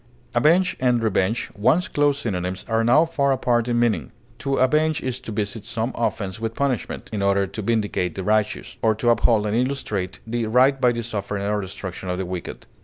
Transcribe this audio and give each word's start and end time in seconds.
Avenge 0.33 0.75
and 0.79 1.03
revenge, 1.03 1.51
once 1.55 1.87
close 1.87 2.17
synonyms, 2.17 2.65
are 2.67 2.83
now 2.83 3.05
far 3.05 3.31
apart 3.31 3.67
in 3.67 3.79
meaning. 3.79 4.11
To 4.39 4.57
avenge 4.57 5.03
is 5.03 5.19
to 5.21 5.31
visit 5.31 5.63
some 5.63 5.91
offense 5.93 6.39
with 6.39 6.55
punishment, 6.55 7.07
in 7.13 7.21
order 7.21 7.45
to 7.45 7.61
vindicate 7.61 8.15
the 8.15 8.23
righteous, 8.23 8.77
or 8.81 8.95
to 8.95 9.11
uphold 9.11 9.45
and 9.45 9.55
illustrate 9.55 10.19
the 10.25 10.47
right 10.47 10.81
by 10.81 10.91
the 10.91 11.03
suffering 11.03 11.43
or 11.45 11.61
destruction 11.61 12.09
of 12.09 12.17
the 12.17 12.25
wicked. 12.25 12.65